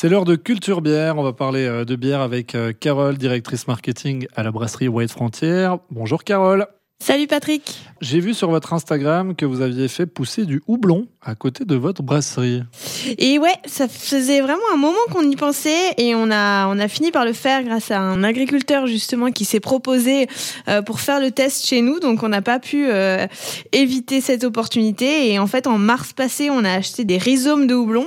[0.00, 1.18] C'est l'heure de Culture Bière.
[1.18, 5.10] On va parler euh, de bière avec euh, Carole, directrice marketing à la brasserie White
[5.10, 5.74] Frontier.
[5.90, 6.68] Bonjour Carole.
[7.00, 7.78] Salut Patrick.
[8.00, 11.74] J'ai vu sur votre Instagram que vous aviez fait pousser du houblon à côté de
[11.74, 12.62] votre brasserie.
[13.18, 16.88] Et ouais, ça faisait vraiment un moment qu'on y pensait et on a, on a
[16.88, 20.28] fini par le faire grâce à un agriculteur justement qui s'est proposé
[20.68, 21.98] euh, pour faire le test chez nous.
[21.98, 23.26] Donc on n'a pas pu euh,
[23.72, 25.32] éviter cette opportunité.
[25.32, 28.06] Et en fait, en mars passé, on a acheté des rhizomes de houblon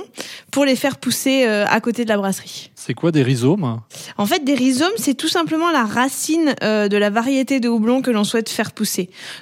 [0.50, 2.70] pour les faire pousser euh, à côté de la brasserie.
[2.74, 3.80] C'est quoi des rhizomes?
[4.16, 8.10] En fait, des rhizomes, c'est tout simplement la racine de la variété de houblon que
[8.10, 8.81] l'on souhaite faire pousser.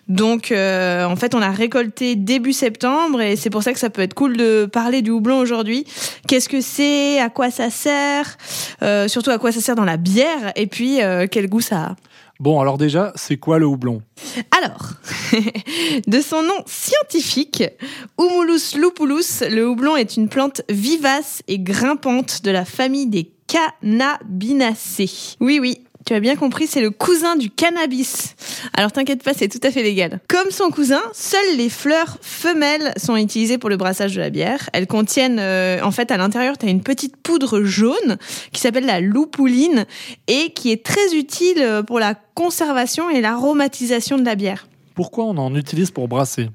[0.08, 3.90] Donc, euh, en fait, on a récolté début septembre et c'est pour ça que ça
[3.90, 5.84] peut être cool de parler du houblon aujourd'hui.
[6.26, 7.20] Qu'est-ce que c'est?
[7.20, 8.36] À quoi ça sert?
[8.82, 10.52] Euh, Surtout à quoi ça sert dans la bière?
[10.56, 11.96] Et puis, euh, quel goût ça a?
[12.40, 14.00] Bon, alors déjà, c'est quoi le houblon?
[14.58, 14.92] Alors,
[16.06, 17.62] de son nom scientifique,
[18.18, 25.36] Humulus lupulus, le houblon est une plante vivace et grimpante de la famille des cannabinacées.
[25.40, 28.34] Oui, oui, tu as bien compris, c'est le cousin du cannabis.
[28.74, 30.20] Alors t'inquiète pas, c'est tout à fait légal.
[30.28, 34.70] Comme son cousin, seules les fleurs femelles sont utilisées pour le brassage de la bière.
[34.72, 38.16] Elles contiennent, euh, en fait, à l'intérieur, tu as une petite poudre jaune
[38.52, 39.86] qui s'appelle la lupuline
[40.26, 44.66] et qui est très utile pour la conservation et l'aromatisation de la bière.
[44.94, 46.48] Pourquoi on en utilise pour brasser?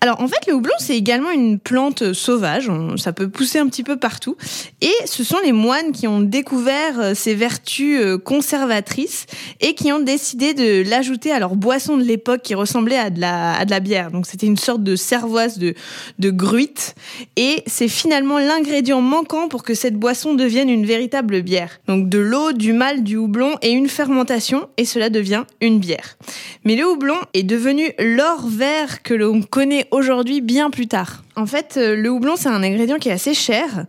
[0.00, 3.82] Alors en fait, le houblon, c'est également une plante sauvage, ça peut pousser un petit
[3.82, 4.36] peu partout,
[4.80, 9.26] et ce sont les moines qui ont découvert euh, ses vertus euh, conservatrices
[9.60, 13.20] et qui ont décidé de l'ajouter à leur boisson de l'époque qui ressemblait à de
[13.20, 14.10] la, à de la bière.
[14.10, 15.74] Donc c'était une sorte de cervoise de,
[16.18, 16.94] de gruite,
[17.36, 21.80] et c'est finalement l'ingrédient manquant pour que cette boisson devienne une véritable bière.
[21.86, 26.16] Donc de l'eau, du malt, du houblon et une fermentation, et cela devient une bière.
[26.64, 29.59] Mais le houblon est devenu l'or vert que l'on connaît
[29.90, 31.22] aujourd'hui bien plus tard.
[31.36, 33.86] En fait, euh, le houblon, c'est un ingrédient qui est assez cher.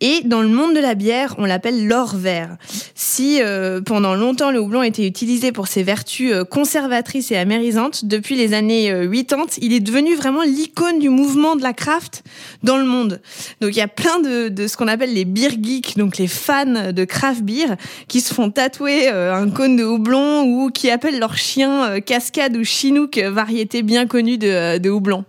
[0.00, 2.56] Et dans le monde de la bière, on l'appelle l'or vert.
[2.94, 8.06] Si euh, pendant longtemps le houblon était utilisé pour ses vertus euh, conservatrices et amérisantes,
[8.06, 12.22] depuis les années 80, il est devenu vraiment l'icône du mouvement de la craft
[12.62, 13.20] dans le monde.
[13.60, 16.28] Donc il y a plein de, de ce qu'on appelle les beer geeks, donc les
[16.28, 17.76] fans de craft beer,
[18.08, 22.64] qui se font tatouer un cône de houblon ou qui appellent leur chien cascade ou
[22.64, 25.24] chinook, variété bien connue de, de houblon.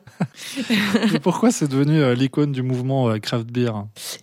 [1.23, 3.71] Pourquoi c'est devenu euh, l'icône du mouvement euh, craft beer?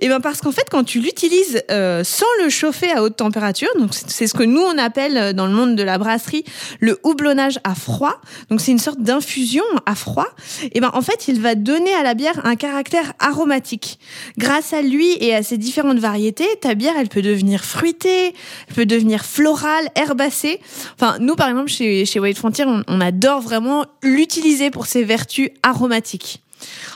[0.00, 3.68] Eh ben parce qu'en fait, quand tu l'utilises euh, sans le chauffer à haute température,
[3.78, 6.44] donc c'est ce que nous on appelle dans le monde de la brasserie
[6.80, 8.20] le houblonnage à froid.
[8.50, 10.28] Donc c'est une sorte d'infusion à froid.
[10.62, 13.98] Et eh ben en fait, il va donner à la bière un caractère aromatique.
[14.36, 18.34] Grâce à lui et à ses différentes variétés, ta bière elle peut devenir fruitée,
[18.68, 20.60] elle peut devenir florale, herbacée.
[20.94, 25.04] Enfin, nous par exemple chez chez White Frontier, on, on adore vraiment l'utiliser pour ses
[25.04, 26.42] vertus aromatiques aromatique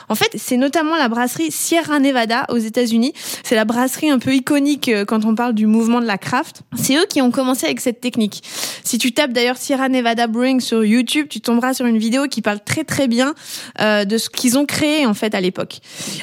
[0.09, 3.13] en fait, c'est notamment la brasserie Sierra Nevada aux États-Unis.
[3.43, 6.61] C'est la brasserie un peu iconique euh, quand on parle du mouvement de la craft.
[6.75, 8.43] C'est eux qui ont commencé avec cette technique.
[8.83, 12.41] Si tu tapes d'ailleurs Sierra Nevada Brewing sur YouTube, tu tomberas sur une vidéo qui
[12.41, 13.33] parle très très bien
[13.81, 15.79] euh, de ce qu'ils ont créé en fait à l'époque.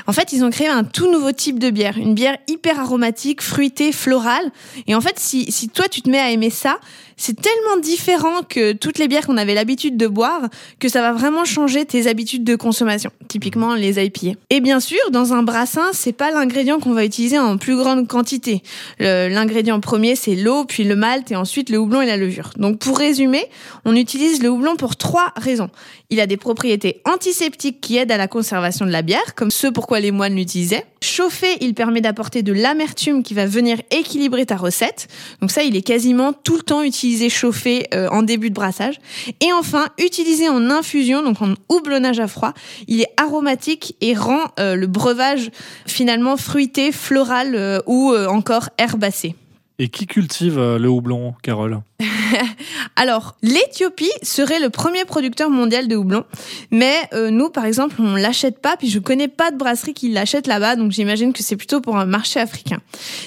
[0.06, 3.42] En fait, ils ont créé un tout nouveau type de bière, une bière hyper aromatique,
[3.42, 4.50] fruitée, florale.
[4.86, 6.78] Et en fait, si, si toi tu te mets à aimer ça,
[7.20, 11.12] c'est tellement différent que toutes les bières qu'on avait l'habitude de boire que ça va
[11.12, 13.10] vraiment changer tes habitudes de consommation.
[13.30, 14.36] Typiquement les IPA.
[14.50, 18.08] Et bien sûr, dans un brassin, c'est pas l'ingrédient qu'on va utiliser en plus grande
[18.08, 18.60] quantité.
[18.98, 22.50] L'ingrédient premier, c'est l'eau, puis le malt et ensuite le houblon et la levure.
[22.56, 23.44] Donc pour résumer,
[23.84, 25.70] on utilise le houblon pour trois raisons.
[26.10, 29.68] Il a des propriétés antiseptiques qui aident à la conservation de la bière, comme ce
[29.68, 30.84] pourquoi les moines l'utilisaient.
[31.02, 35.08] Chauffé, il permet d'apporter de l'amertume qui va venir équilibrer ta recette.
[35.40, 39.00] Donc ça, il est quasiment tout le temps utilisé chauffé euh, en début de brassage.
[39.40, 42.52] Et enfin, utilisé en infusion, donc en houblonnage à froid,
[42.86, 45.50] il est aromatique et rend euh, le breuvage
[45.86, 49.34] finalement fruité, floral euh, ou encore herbacé.
[49.82, 51.80] Et qui cultive le houblon, Carole
[52.96, 56.24] Alors, l'Éthiopie serait le premier producteur mondial de houblon,
[56.70, 60.10] mais euh, nous, par exemple, on l'achète pas, puis je connais pas de brasserie qui
[60.10, 62.76] l'achète là-bas, donc j'imagine que c'est plutôt pour un marché africain.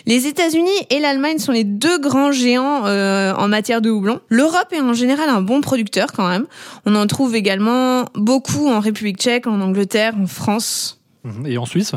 [0.05, 4.19] Les États-Unis et l'Allemagne sont les deux grands géants euh, en matière de houblon.
[4.29, 6.45] L'Europe est en général un bon producteur quand même.
[6.85, 11.02] On en trouve également beaucoup en République tchèque, en Angleterre, en France.
[11.23, 11.47] Mhm.
[11.47, 11.93] Et en Suisse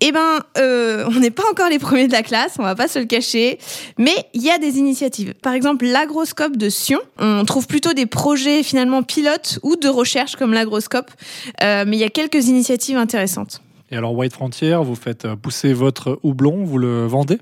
[0.00, 2.88] Eh ben, euh, on n'est pas encore les premiers de la classe, on va pas
[2.88, 3.58] se le cacher,
[3.98, 5.34] mais il y a des initiatives.
[5.34, 10.36] Par exemple, l'agroscope de Sion, on trouve plutôt des projets finalement pilotes ou de recherche
[10.36, 11.10] comme l'agroscope,
[11.62, 13.62] euh, mais il y a quelques initiatives intéressantes.
[13.92, 17.38] Et alors White Frontier, vous faites pousser votre houblon, vous le vendez?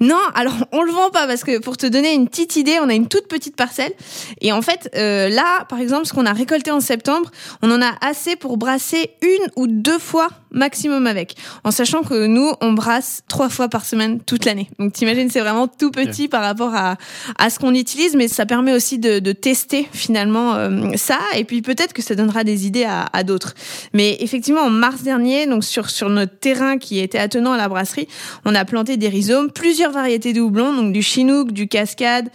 [0.00, 2.88] Non, alors on le vend pas parce que pour te donner une petite idée, on
[2.88, 3.92] a une toute petite parcelle
[4.40, 7.30] et en fait euh, là, par exemple, ce qu'on a récolté en septembre,
[7.62, 11.34] on en a assez pour brasser une ou deux fois maximum avec.
[11.64, 14.68] En sachant que nous, on brasse trois fois par semaine toute l'année.
[14.78, 16.96] Donc t'imagines, c'est vraiment tout petit par rapport à,
[17.38, 21.18] à ce qu'on utilise, mais ça permet aussi de, de tester finalement euh, ça.
[21.36, 23.54] Et puis peut-être que ça donnera des idées à, à d'autres.
[23.92, 27.68] Mais effectivement, en mars dernier, donc sur, sur notre terrain qui était attenant à la
[27.68, 28.08] brasserie,
[28.44, 32.28] on a planté des rhizomes, plusieurs variétés de houblon, donc du chinook, du cascade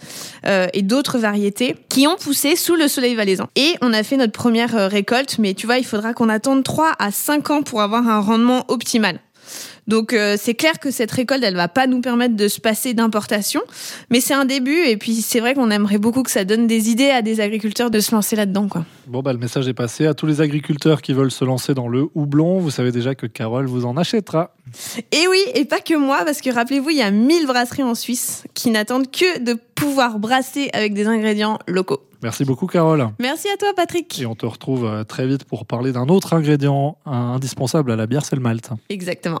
[0.46, 3.48] euh, et d'autres variétés qui ont poussé sous le soleil valaisan.
[3.56, 6.64] Et on a fait notre première euh, récolte, mais tu vois, il faudra qu'on attende
[6.64, 9.20] 3 à 5 ans pour avoir un rendement optimal.
[9.88, 12.94] Donc euh, c'est clair que cette récolte, elle va pas nous permettre de se passer
[12.94, 13.62] d'importation,
[14.10, 16.90] mais c'est un début et puis c'est vrai qu'on aimerait beaucoup que ça donne des
[16.90, 18.84] idées à des agriculteurs de se lancer là-dedans quoi.
[19.06, 21.88] Bon bah le message est passé à tous les agriculteurs qui veulent se lancer dans
[21.88, 24.54] le houblon, vous savez déjà que Carole vous en achètera.
[25.12, 27.94] Et oui, et pas que moi parce que rappelez-vous, il y a 1000 brasseries en
[27.94, 32.02] Suisse qui n'attendent que de pouvoir brasser avec des ingrédients locaux.
[32.22, 33.08] Merci beaucoup Carole.
[33.20, 34.20] Merci à toi Patrick.
[34.20, 38.06] Et on te retrouve euh, très vite pour parler d'un autre ingrédient indispensable à la
[38.06, 38.70] bière, c'est le malt.
[38.88, 39.36] Exactement.